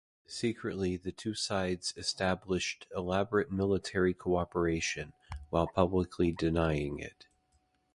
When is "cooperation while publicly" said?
4.15-6.31